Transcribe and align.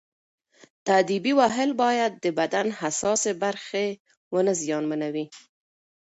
تاديبي 0.87 1.33
وهل 1.39 1.69
باید 1.83 2.11
د 2.23 2.25
بدن 2.39 2.67
حساسې 2.79 3.31
برخې 3.43 3.87
ونه 4.33 4.53
زیانمنوي. 4.61 5.25